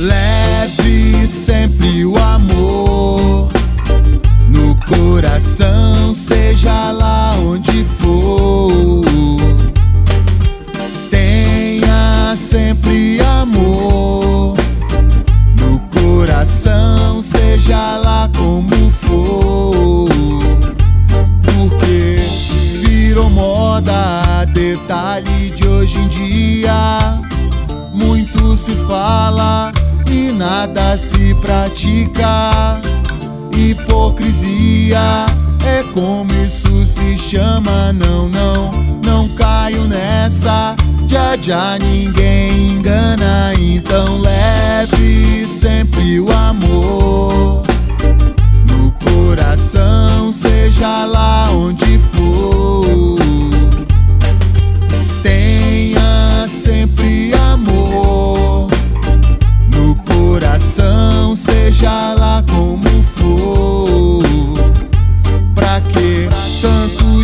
[0.00, 3.50] Leve sempre o amor
[4.48, 9.04] no coração, seja lá onde for.
[11.10, 14.56] Tenha sempre amor
[15.60, 20.08] no coração, seja lá como for.
[21.42, 22.26] Porque
[22.80, 27.20] virou moda, detalhe de hoje em dia.
[27.92, 29.70] Muito se fala
[30.10, 32.80] e nada se pratica.
[33.56, 35.26] Hipocrisia
[35.64, 37.92] é como isso se chama.
[37.92, 38.70] Não, não,
[39.04, 40.74] não caio nessa.
[41.06, 43.52] Já já ninguém engana.
[43.58, 43.89] Então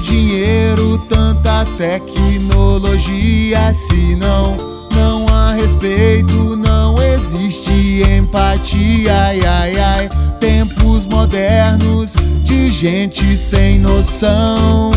[0.07, 3.73] dinheiro, tanta tecnologia?
[3.75, 4.57] Se não,
[4.95, 9.12] não há respeito, não existe empatia.
[9.12, 14.93] Ai, ai, ai, tempos modernos de gente sem noção.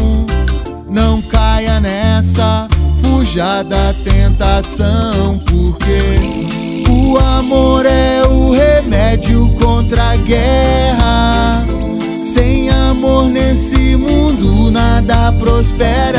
[0.87, 2.67] Não caia nessa,
[3.01, 8.28] fuja da tentação, porque o amor é o
[15.31, 16.18] prospera,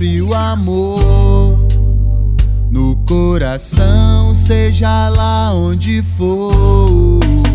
[0.00, 1.68] sempre o amor
[2.70, 7.49] no coração, seja lá onde for.